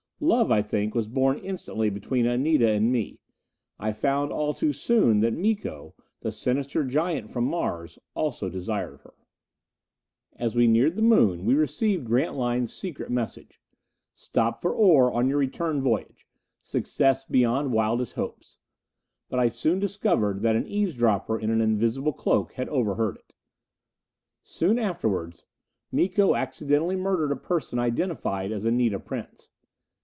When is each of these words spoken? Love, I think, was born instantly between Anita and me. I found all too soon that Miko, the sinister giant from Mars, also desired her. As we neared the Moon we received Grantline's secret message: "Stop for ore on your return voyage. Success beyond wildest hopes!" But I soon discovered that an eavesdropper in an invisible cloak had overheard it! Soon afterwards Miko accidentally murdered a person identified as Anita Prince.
Love, 0.23 0.51
I 0.51 0.61
think, 0.61 0.93
was 0.93 1.07
born 1.07 1.39
instantly 1.39 1.89
between 1.89 2.27
Anita 2.27 2.69
and 2.69 2.91
me. 2.91 3.19
I 3.79 3.91
found 3.91 4.31
all 4.31 4.53
too 4.53 4.71
soon 4.71 5.19
that 5.21 5.33
Miko, 5.33 5.95
the 6.19 6.31
sinister 6.31 6.83
giant 6.83 7.31
from 7.31 7.45
Mars, 7.45 7.97
also 8.13 8.47
desired 8.47 8.97
her. 9.01 9.15
As 10.35 10.55
we 10.55 10.67
neared 10.67 10.95
the 10.95 11.01
Moon 11.01 11.43
we 11.43 11.55
received 11.55 12.05
Grantline's 12.05 12.71
secret 12.71 13.09
message: 13.09 13.59
"Stop 14.13 14.61
for 14.61 14.71
ore 14.71 15.11
on 15.11 15.27
your 15.27 15.39
return 15.39 15.81
voyage. 15.81 16.27
Success 16.61 17.25
beyond 17.25 17.73
wildest 17.73 18.13
hopes!" 18.13 18.59
But 19.27 19.39
I 19.39 19.47
soon 19.47 19.79
discovered 19.79 20.43
that 20.43 20.55
an 20.55 20.67
eavesdropper 20.67 21.39
in 21.39 21.49
an 21.49 21.61
invisible 21.61 22.13
cloak 22.13 22.51
had 22.51 22.69
overheard 22.69 23.15
it! 23.15 23.33
Soon 24.43 24.77
afterwards 24.77 25.45
Miko 25.91 26.35
accidentally 26.35 26.95
murdered 26.95 27.31
a 27.31 27.35
person 27.35 27.79
identified 27.79 28.51
as 28.51 28.65
Anita 28.65 28.99
Prince. 28.99 29.49